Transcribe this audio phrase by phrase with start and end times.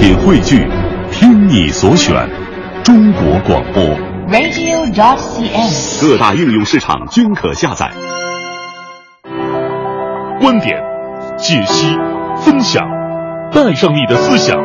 [0.00, 0.66] 品汇聚，
[1.12, 2.26] 听你所选，
[2.82, 3.84] 中国广播。
[4.30, 6.00] radio.cn。
[6.00, 7.92] 各大应用市场均可下载。
[10.40, 10.74] 观点、
[11.36, 11.94] 解析、
[12.38, 12.82] 分享，
[13.52, 14.56] 带上你的思想，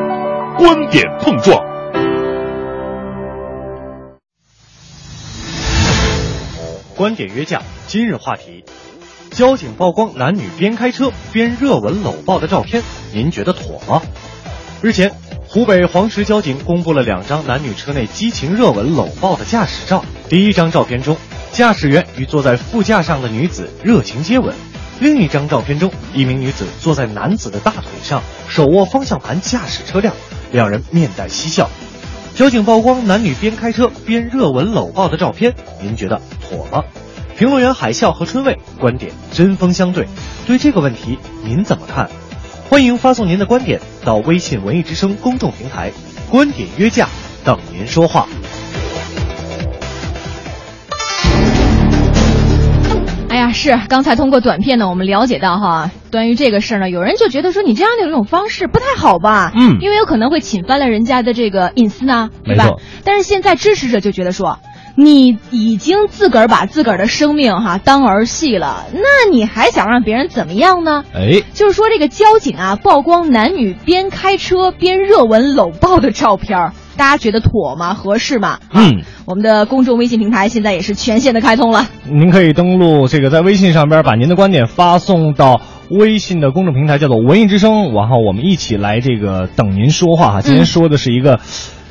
[0.57, 1.61] 观点碰撞。
[6.95, 8.63] 观点约架，今日话题：
[9.31, 12.81] 交警曝光男女边开车边热吻搂抱的照片，
[13.13, 14.01] 您觉得妥吗？
[14.81, 15.11] 日前，
[15.55, 20.03] 湖北黄石交警公布了两张男女车内激情热吻搂抱的驾驶照。
[20.27, 21.15] 第一张照片中，
[21.53, 24.53] 驾驶员与坐在副驾上的女子热情接吻；
[24.99, 30.13] 另一张照片中，一名女子坐在男子的大腿上，手握方向盘驾驶车辆，
[30.51, 31.69] 两人面带嬉笑。
[32.35, 36.83] 交警曝光男女边开车边热吻搂抱的照片，您觉得妥吗？
[37.37, 40.05] 评论员海啸和春卫观点针锋相对，
[40.45, 42.09] 对这个问题您怎么看？
[42.67, 45.91] 欢迎发送您的观点到微信“文艺之声”公众平台，
[46.29, 47.07] 观点约架，
[47.43, 48.27] 等您说话。
[53.29, 62.71] 哎呀，是刚才通过短片呢，我们了解到哈，关于这个事儿呢，有人就觉得说你这样的一种方式不太好吧，嗯因为有可能会侵犯了人家的这个隐私呢，对吧？
[63.03, 64.59] 但是现在支持者就觉得说，
[64.95, 71.03] 你已经自个儿把自个儿的生命哈当儿戏了，那你还想让别人怎么样呢？
[71.13, 77.93] 哎，就是说这个交警啊，曝光男女边开车边热吻搂抱的照片儿，大家觉得妥吗？
[77.93, 78.59] 合适吗？
[78.71, 81.85] 嗯，我们的公众微信平台现在也是全线的开通了。
[82.09, 90.41] 您可以登录这个在微信上边把您的观点发送到微信的公众平台，叫做“文艺之声”，然后我们一起来这个等您说话哈。
[90.41, 91.39] 今天说的是一个，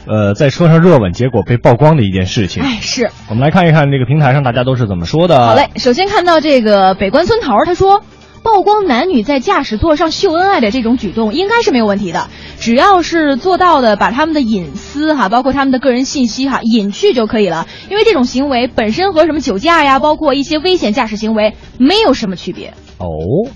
[0.07, 2.63] 呃，在车上热吻结果被曝光的一件事情。
[2.63, 3.11] 哎，是。
[3.29, 5.47] 我们来看一看这个平台上大家都是怎么说的。
[5.47, 8.03] 好嘞，首先看到这个北关村头，他说。
[8.45, 12.29] 曝光男女在驾驶座上秀恩爱的这种举动应该是没有问题的，
[12.61, 17.67] 只要是做到的把他们的隐私哈，包括他们的个人信息哈隐去就可以了。
[17.89, 22.75] 因为这种行为本身和什么酒驾呀，包括一些危险驾驶行为没有什么区别。
[22.99, 23.09] 哦，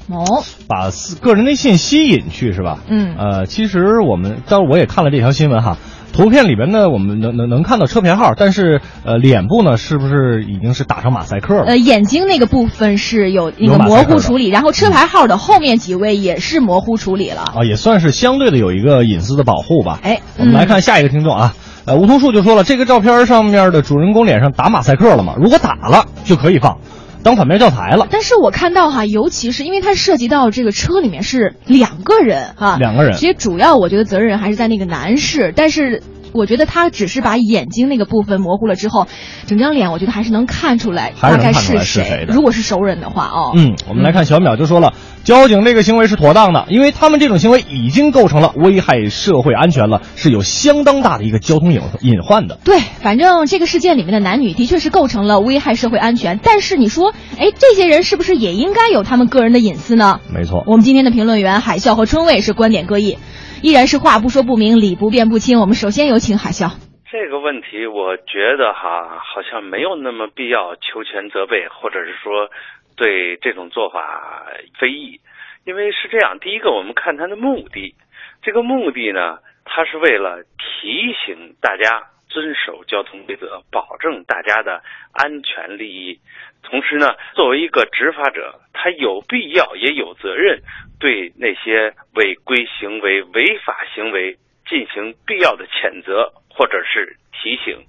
[0.09, 2.79] 哦，把私个人的信息隐去是吧？
[2.89, 5.77] 嗯呃，其实我们当然我也看了这条新闻哈。
[6.13, 11.65] 图片里边呢，我们能能能看到车牌号，但是呃，脸部呢是不是已经是打上马赛克了？
[11.67, 17.43] 呃，眼睛那个部分是有那个模糊处理，然后车牌号的后面几位也是模糊处理了。
[17.55, 20.01] 啊，也算是相对的有一个隐私的保护吧。
[20.03, 21.55] 哎我们来看下一个听众啊，
[21.85, 25.35] 呃，梧桐树就说了，这个照片上面的主人公脸上打马赛克了吗？
[25.39, 26.79] 如果打了就可以放，
[27.23, 28.07] 当反面教材了。
[28.11, 36.03] 但是我看到哈，尤其是因为它涉及到这个车里面是两个人哈，两个人其实主要我觉得责任人还是在那个男士，但是
[36.33, 39.07] 我觉得他只是把眼睛那个部分模糊了之后，
[39.47, 44.95] 整张脸我觉得还是能看出来大概是谁如果是熟人的话哦，嗯，我们来看小淼就说了，
[45.25, 52.59] 交警这个行为是妥当的，因为他们这种行为已经构成了危害社会安全了，是有相当大的一个交通隐隐患的。
[52.65, 60.21] 对，反正这个事件里面的男女的确是构成了危害社会安全，但是你说，哎，这些人是不是也应该有他们个人的隐私呢？
[60.33, 63.19] 没错，我们今天的评论员海啸和春卫是观点各异，
[63.63, 65.61] 依然是话不说不明，理不辩不清。
[65.61, 66.69] 我们首先有请海啸。
[67.11, 72.51] 这个问题，我觉得哈，好像没有那么必要求全责备，或者是说
[72.97, 74.47] 对这种做法
[74.79, 75.19] 非议，
[75.65, 76.39] 因为是这样。
[76.39, 77.95] 第一个，我们看他的目的，
[78.43, 86.21] 这个目的呢，他是为了提醒大家遵守交通规则，保证大家的安全利益。
[86.63, 90.61] 同时呢，作为一个执法者，他有必要也有责任
[91.01, 94.37] 对那些违规行为、违法行为
[94.69, 97.85] 进行必要的谴责或者是提醒。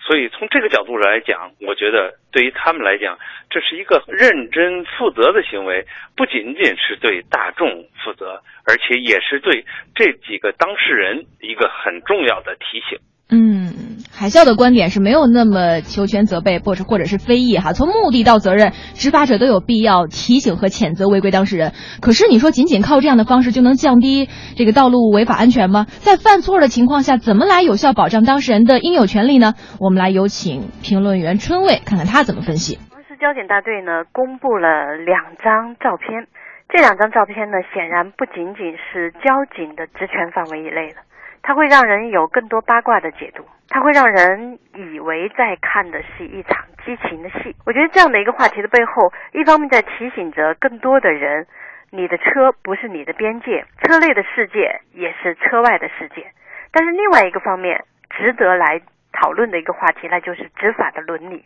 [0.00, 3.18] 所以从这个角度来讲，我觉得对于他们来讲，
[3.50, 5.84] 这是一个认真负责的行为，
[6.16, 9.64] 不仅仅是对大众负责，而且也是对
[9.94, 12.98] 这几个当事人一个很重要的提醒。
[13.30, 17.74] 嗯，海啸的观点是没有那么求全责备，或者或者是非议哈。
[17.74, 21.74] 从目的到责任，执法者都有必要提醒和谴责违规当事人。
[22.00, 25.84] 可是你说仅仅靠这样的方式就能降低这个道路违法安全吗？
[26.00, 29.52] 在犯错的情况下，怎么来有效保障当事人的应有权利呢？
[29.78, 32.78] 我们来有请评论员春卫看看他怎么分析。
[32.90, 36.26] 黄石交警大队呢公布了两张照片，
[36.72, 41.04] 这两张照片呢显然不仅仅是交警的职权范围以内的。
[41.42, 47.54] 它会让人有更多八卦的解读，它会让人以为在看的是一场激情的戏。
[47.64, 51.46] 我觉得这样的一个话题的背后，一方面在提醒着更多的人，
[51.90, 56.26] 你的车不是你的边界，车内的世界也是车外的世界。
[56.70, 58.80] 但是另外一个方面，值得来
[59.12, 61.44] 讨论的一个话题，那就是执法的伦理。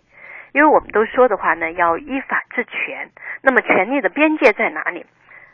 [0.52, 3.08] 因为我们都说的话呢，要依法治权。
[3.40, 5.06] 那么权利的边界在哪里？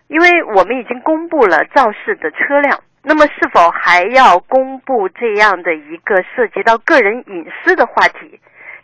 [0.08, 8.40] 因为我们已经公布了肇事的车辆，那么是否还要公布这样的一个涉及到个人隐私的话题？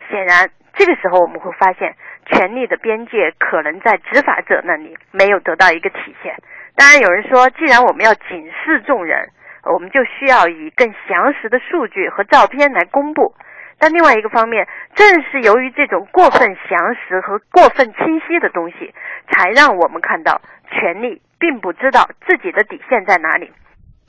[0.09, 1.95] 显然，这个时候我们会发现，
[2.25, 6.35] 权力的边界可能在执法者那里没有得到一个体现。
[6.75, 9.29] 当然，有人说，既然我们要警示众人，
[9.63, 13.35] 我们就需要以更详实的数据和照片来公布。
[13.77, 18.93] 但另外一个方面，正是由于这种过分详实和过分清晰的东西，
[19.29, 20.41] 才让我们看到
[20.71, 23.51] 权力并不知道自己的底线在哪里。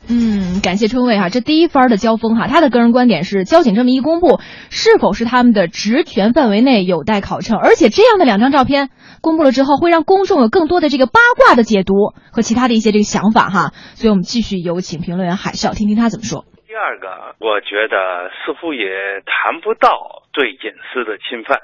[0.08, 4.38] 嗯，感谢春卫哈，这第一番的交锋哈，他的个人观点是，交警这么一公布，
[4.70, 16.44] 是否是他们的职权范围内有待考证，而且这样的两张照片公布了之后，会让公众有更多的这个八卦的解读和其他的一些这个想法哈，所以我们继续有请评论员海啸听听他怎么说。
[16.69, 18.87] 第二个，我觉得似乎也
[19.26, 21.58] 谈不到对隐私的侵犯，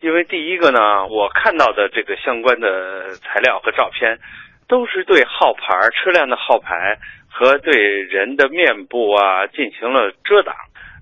[0.00, 0.78] 因为第一个呢，
[1.10, 4.20] 我看到的这个相关的材料和照片，
[4.68, 7.00] 都是对号牌车辆的号牌。
[7.40, 7.72] 和对
[8.02, 10.54] 人的面部啊进行了遮挡，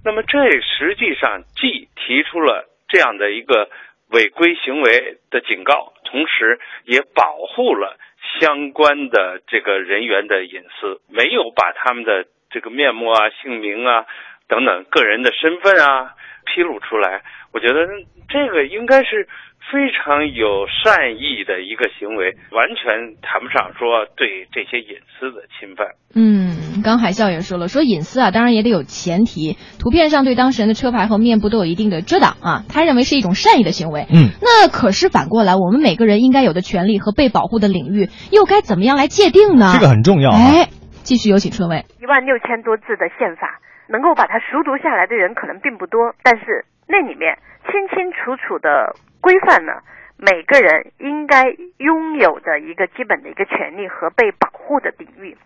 [0.04, 3.68] 那么这实际上既提出了这样的一个
[4.12, 7.98] 违规行为的警告，同时也保护了
[8.38, 14.06] 相关的这个人员的隐私，没有把他们的这个面目啊、姓名啊
[14.46, 16.14] 等等个人的身份啊
[16.46, 17.24] 披露出来。
[17.52, 17.84] 我觉得
[18.28, 19.26] 这个应该是。
[19.70, 25.88] 非常有善意的一个行为，完全谈不上说对这些隐私的侵犯。
[26.14, 29.58] 嗯，刚海啸也说了，说隐私啊，当然也得有前提。
[29.78, 34.06] 图片上对当事人的车牌和面部都有一定的遮挡啊，他认为是一种善意的行为。
[34.08, 39.72] 嗯，那可是反过来，我们每个人应该有的权利和被保护的领域，又该怎么样来界定呢？
[39.74, 40.30] 这个很重要。
[40.30, 40.72] 哎，
[41.04, 41.84] 继续有请春伟。
[42.00, 47.36] 一万六千多字的宪法，能够把它熟读下来的人可能并不多，但是那里面
[47.68, 48.96] 清清楚楚的。
[49.20, 49.82] 规范了
[50.16, 51.44] 每个人应该
[51.78, 55.36] 拥有的一个基本的一个权利和被保护的领域，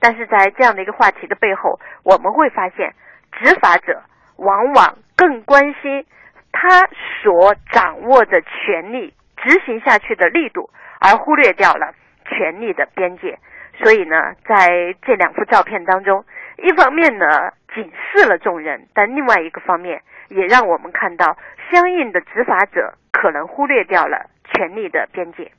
[0.00, 2.94] 但是在这样的一个话题的背后，我们会发现，
[3.32, 4.02] 执法者
[4.36, 6.04] 往往更关心
[6.52, 6.86] 他
[7.22, 10.70] 所掌握的权利执行下去的力度，
[11.00, 11.94] 而忽略掉了
[12.26, 13.38] 权力的边界。
[13.82, 16.24] 所以呢，在这两幅照片当中，
[16.58, 21.36] 一方面呢警示了众人，但另外一个方面也让我们看到
[21.70, 22.94] 相应的执法者。
[23.10, 25.50] 可能忽略掉了权力的边界。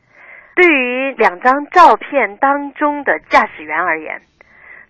[0.55, 4.21] 对于两张照片当中的驾驶员而言，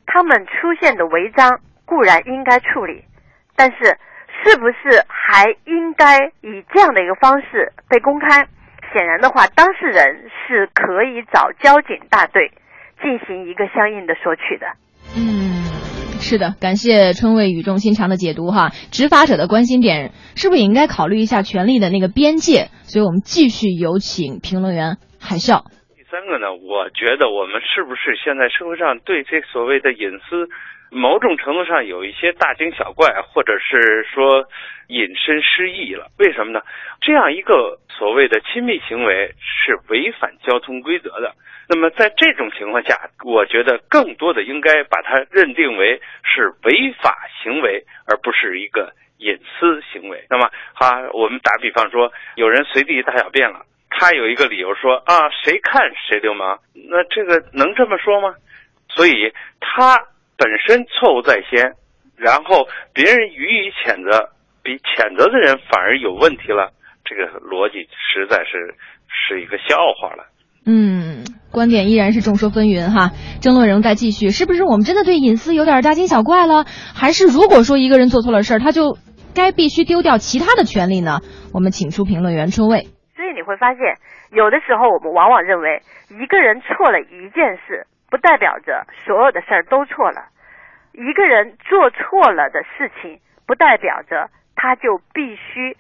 [0.06, 3.04] 他们出现的违章固然应该处理，
[3.56, 3.98] 但是
[4.44, 8.46] 是不是还应该以这样的一个方式被公开？
[8.94, 12.52] 显然的话，当事人是可以找交警大队
[13.02, 14.66] 进行一个相应的索取的。
[15.18, 15.60] 嗯。
[16.22, 18.72] 是的，感谢春卫语重心长的解读哈。
[18.92, 22.70] 执法者的关心点是不是也应该考虑一下权力的那个边界？
[22.84, 25.64] 所以我们继续有请评论员海啸。
[26.10, 30.50] 三个呢，我觉得我们是不是现在社会上对这所谓的隐私，
[30.90, 34.44] 某种程度上有一些大惊小怪，或者是说
[34.88, 36.08] 隐身失忆了？
[36.18, 36.62] 为什么呢？
[37.00, 41.32] 这样一个所谓的亲密行为是违反交通规则的。
[41.68, 50.26] 那么在这种情况下，我觉得更多的应该把它认定为是违法行为，而不是一个隐私行为。
[50.28, 58.36] 那么，哈，我们打比方说，有人随地大小便了，他有一个理由说啊，谁看谁流氓，那这个能这么说吗？
[58.88, 59.98] 所以他
[60.38, 61.74] 本身错误在先，
[62.16, 64.30] 然后别人予以谴责，
[64.64, 66.72] 比谴责的人反而有问题了，
[67.04, 68.76] 这个逻辑实在是
[69.08, 70.26] 是一个笑话了。
[70.66, 74.30] 嗯，观点依然是众说纷纭哈，争论仍在继续。
[74.30, 76.66] 是不是我们真的对隐私有点大惊小怪了？
[76.96, 78.98] 还是如果说一个人做错了事儿，他就
[79.34, 81.22] 该必须丢掉其他的权利呢？
[81.54, 82.88] 我们请出评论员春卫。
[83.20, 83.98] 所以你会发现，
[84.32, 90.30] 有的时候我们往往认为一个人错了一件事，不代表着所有的事儿都错了；
[90.94, 95.76] 一个人做错了的事情，不代表着他就必须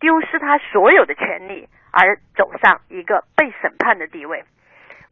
[0.00, 1.68] 丢失他所有的权利。
[1.92, 4.42] 而走上一个被审判的地位，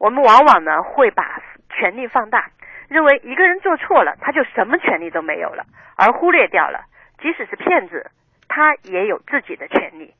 [0.00, 2.50] 我们往往呢会把权力放大，
[2.88, 5.64] 认为一个人做错了，他就什么权利都没有了，
[5.96, 6.80] 而忽略掉了，
[7.20, 8.10] 即使是骗子，
[8.48, 10.12] 他也有自己的权利；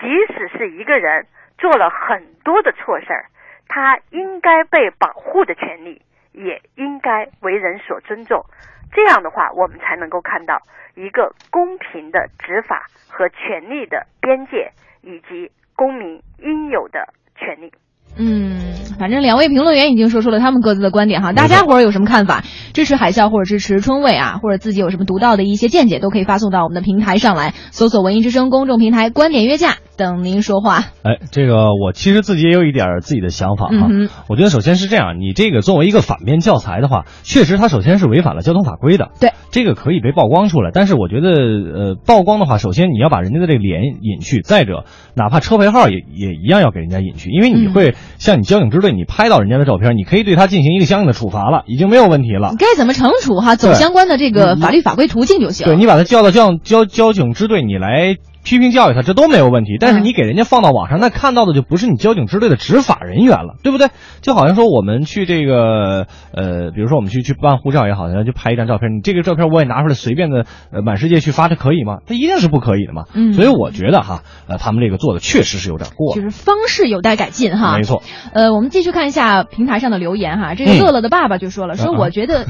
[0.00, 1.26] 即使是一个人
[1.58, 3.26] 做了很多的错事儿，
[3.68, 6.00] 他应该被保护的权利，
[6.32, 8.44] 也应该为人所尊重。
[8.92, 10.60] 这样的话，我们才能够看到
[10.94, 14.70] 一个公平的执法和权利的边界，
[15.02, 15.50] 以及。
[15.76, 17.68] 公民应有的权利。
[18.16, 18.63] 嗯，
[18.98, 22.44] 反正两位评论员已经说出了他们各自的观点哈，大家伙儿有什么看法？
[22.72, 29.76] 支持海啸或者支持春卫啊，或者自己有什么独到的一些见解，都可以发送到我们的平台上来，搜索“文艺之声”公众平台，观点约架。
[29.96, 30.78] 等您说话。
[31.02, 33.86] 哎，这个我其实自己也有一点自己的想法哈。
[33.90, 39.10] 嗯我觉得首先是这样，你这个作为一个反面教材的话，确实它首先是违反了交通法规的。
[39.20, 40.70] 对，这个可以被曝光出来。
[40.72, 44.84] 但是我觉得，呃，曝光的话，首先你要把人家的这个脸隐去，再者，
[45.14, 52.54] 哪怕车牌号也也一样要给人家隐去，因为你嗯会像你交警支队，你拍到人家的照片，你可以对他进行一个相应的处罚了，已经没有问题了。
[52.58, 53.56] 该怎么惩处哈？
[53.56, 55.66] 走相关的这个法律法规途径就行。
[55.66, 59.76] 对你把他叫到交交交警支队，你来批评教育他，这都没有问题。
[59.80, 63.88] 但是嗯你给人家放到网上，那看到的就不是你交警支队的执法人员了，对不对？
[64.20, 71.98] 就好像说我们去这个呃，比如说我们去去办护照也好，然后就拍一张照片，你这个照片我也拿出来随便的呃满世界去发，这可以吗？
[72.06, 73.04] 它一定是不可以的嘛。
[73.14, 76.20] 嗯所以我觉得哈，呃，他们这个做的确实是有点过了。
[76.20, 77.76] 就是方式有待改进哈。
[77.76, 78.02] 没错，
[78.34, 80.54] 呃，我们继续看一下平台上的留言哈。
[80.54, 82.44] 这个嗯乐乐的爸爸就说了，说我觉得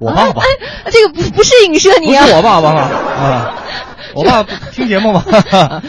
[0.00, 0.42] 我爸爸
[0.90, 2.80] 这个不不是影射不你啊，是我爸爸吗？
[2.82, 3.54] 啊，
[4.14, 5.24] 我爸不听节目吗？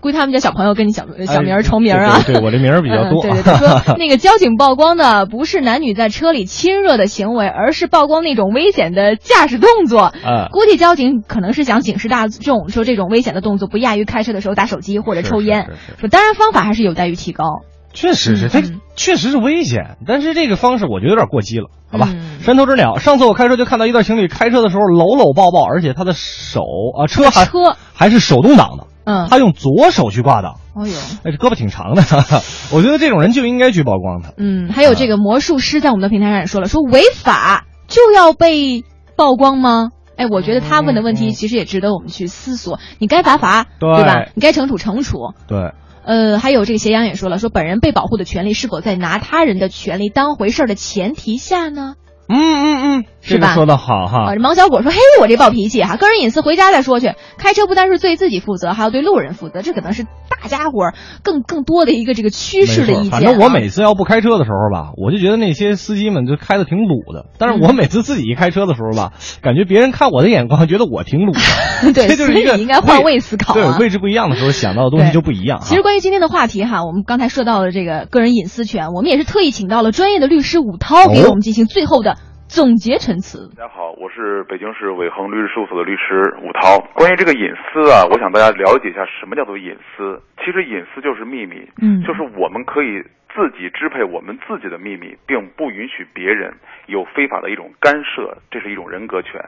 [0.00, 2.16] 归他们家小朋友跟你小小名儿重名儿啊。
[2.18, 10.12] 哎对我这名儿比较多嗯对对对，说那个交警曝光的不是男女在车里亲热的行为，而是曝光那种危险的驾驶动作。
[10.24, 15.66] 嗯估计交警可能是想警示大众，说这种危险的动作不亚于开车的时候打手机或者抽烟。
[15.66, 17.44] 是是是说当然方法还是有待于提高。
[17.92, 22.08] 确实是，它嗯确实是危险，但是这个方式我觉得有点过激了，好吧？
[22.12, 26.62] 嗯山头之鸟，上次我开车就看到一对情侣开车的时候搂搂抱抱，而且他的手
[26.96, 30.94] 啊车还车还是手动挡的，嗯，他用左手去挂挡，哦呦。
[31.24, 32.02] 哎，这胳膊挺长的，
[32.72, 34.32] 我觉得这种人就应该去曝光他。
[34.38, 38.84] 嗯，还有这个魔术师在我们的平台上也说了，说违法就要被
[39.16, 39.90] 曝光吗？
[40.16, 42.80] 哎，我觉得他问的问题其实也值得我们去思索。
[42.98, 44.24] 你该罚罚，对吧？
[44.34, 45.18] 你该惩处惩处。
[45.46, 45.72] 对，
[46.08, 51.96] 呃，还有这个斜阳也说了，说本人被保护的权利是否在拿他人的权利当回事儿的前提下呢？
[52.30, 54.34] 嗯嗯嗯，是吧这个说的好哈啊，。
[54.34, 57.12] 这王小果说：“嘿，我这暴脾气哈，个人隐私回家再说去。
[57.38, 63.10] 开车不单是对自己负责，还要对路人负责，这可能是大家伙儿更更多的一个这个趋势的意见、啊。
[63.10, 67.26] 反正我每次要不开车的时候吧，我就觉得那些司机们就开的挺鲁的。
[67.38, 71.40] 但是我每次自己一开车的时候吧，感觉别人看我的眼光，觉得我挺鲁的。
[71.92, 73.76] 对，这就是一个所以你应该换位思考对啊。
[73.78, 75.64] 位置不一样的时候，想到的东西就不一样啊。
[75.64, 82.16] 其实关于今天的话题哈，我们刚才说到了这个个人隐私权，我们也是特意请到了专业的律师武涛，给我们进行最后的
[82.48, 83.52] 总结陈词。
[83.54, 86.80] 大家好，我是北京市伟恒律师事务所的律师武涛。
[86.94, 90.18] 关于这个隐私啊，我想大家了解一下什么叫做隐私。
[90.42, 93.02] 其实隐私就是秘密，嗯就是我们可以
[93.36, 96.54] 自己支配我们自己的秘密，并不允许别人
[96.86, 99.38] 有非法的一种干涉，这是一种人格权。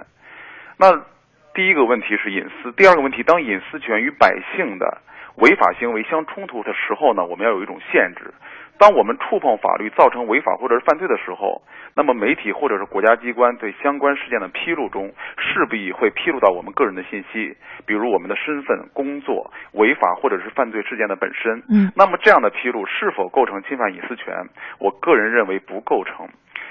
[0.79, 0.93] 那
[1.55, 5.01] 第一个问题是隐私，第二个问题，当隐私权与百姓的
[5.37, 8.35] 违法行为相冲突的时候呢，我们要有一种限制。
[8.81, 11.61] 当我们触碰法律造成违法或者是犯罪的时候，
[11.95, 21.63] 那么媒体或者是国家机关对相关事件的披露中，势必会披露到我们个人的信息，比如我们的身份、工作、违法或者是犯罪事件的本身。
[21.69, 24.35] 嗯那么这样的披露是否构成侵犯隐私权？
[24.79, 26.27] 我个人认为不构成。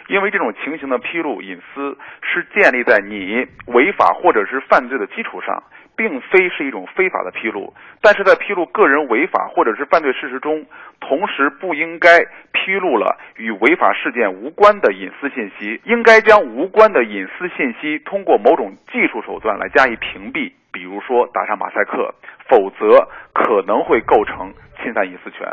[0.07, 5.61] 因为这种情形的披露隐私是建立在你违法或者是犯罪的基础上，
[5.99, 7.73] 并非是一种非法的披露。
[8.01, 10.65] 但是在披露个人违法或者是犯罪事实中，
[11.01, 22.15] 同时不应该披露了与违法事件无关的隐私信息，应该将无关的隐私信息通过某种技术手段来加以屏蔽，比如说打上马赛克，
[22.47, 25.45] 否则可能会构成侵犯隐私权。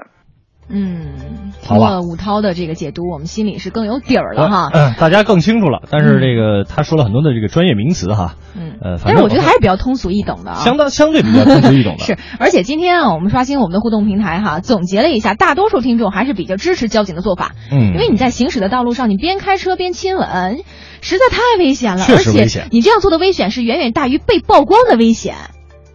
[0.68, 4.70] 嗯，好了武涛的这个解读，我们心里是更有底儿了哈。
[4.72, 5.82] 嗯，大家更清楚了。
[5.90, 10.56] 但是这个他说了很多的这个专业名词哈，嗯呃，反正但是我觉得还是比较通俗易懂的啊。
[10.64, 12.02] 相当相对比较通俗易懂的。
[12.04, 20.58] 是，而且今天啊，我们刷新我们的互动平台哈，总结了一下，大多数听众还是比较支持交警的做法，嗯，因为你在行驶的道路上，你边开车边亲吻，
[21.00, 25.36] 实在太危险了，确实而且危险你这样做的危险是远远大于被曝光的危险，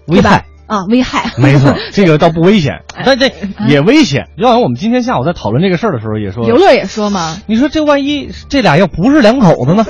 [0.08, 0.46] 对吧危害。
[0.72, 1.32] 啊，危害。
[1.38, 3.30] 没错，这个倒不危险， 哎但这
[3.68, 4.28] 也危险。
[4.38, 9.86] 要不然我们今天下午在讨论这个事儿的时候也说，刘乐也说嘛，你说这万一这俩要不是两口子呢，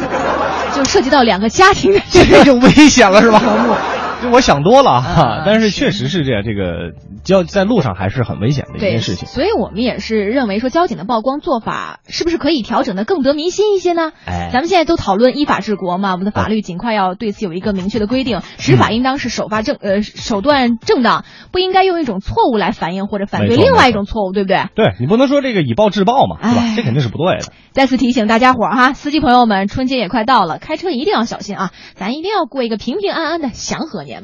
[0.73, 3.39] 就涉及到两个家庭的这这个就危险了是吧？
[4.21, 6.91] 这我想多了啊哈，但是确实是这样，这个
[7.23, 9.27] 交在路上还是很危险的一件事情。
[9.27, 14.11] 所以我们也是认为说，交警的曝光做法是不是可以调整的更得民心一些呢？
[14.25, 24.65] 哎咱们现在都讨论依法治国嘛，我们的法律尽快要对此有一个明确的规定，执法应当是手法正呃手段正当，不应该用一种错误来反映或者反对另外一种错误，对不对？
[24.75, 26.73] 对你不能说这个以暴制暴嘛，是吧哎？
[26.75, 27.53] 这肯定是不对的。
[27.71, 34.17] 再次提醒大家伙儿哈，司机朋友们，春节也快到了，开车一定要小心啊，咱一定要过一个平平安安的祥和年你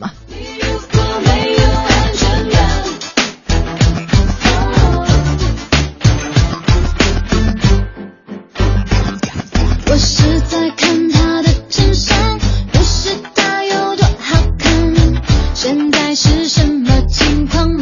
[0.60, 2.58] 如果没有安全感，
[9.86, 12.38] 我是在看他的衬衫，
[12.74, 14.94] 不是他有多好看，
[15.53, 17.76] 现在是什么情况？